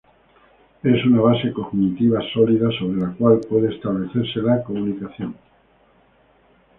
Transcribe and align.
Es 0.91 1.05
una 1.05 1.21
base 1.21 1.53
cognitiva 1.53 2.19
sólida 2.33 2.69
sobre 2.79 3.01
la 3.01 3.11
cual 3.13 3.39
puede 3.47 3.71
establecerse 3.71 4.41
la 4.41 4.63
comunicación. 4.63 5.35